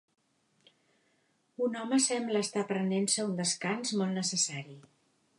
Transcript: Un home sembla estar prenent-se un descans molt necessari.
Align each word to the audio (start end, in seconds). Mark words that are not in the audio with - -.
Un 1.65 1.75
home 1.81 1.99
sembla 2.05 2.41
estar 2.45 2.63
prenent-se 2.71 3.25
un 3.27 3.35
descans 3.41 3.93
molt 4.01 4.17
necessari. 4.21 4.79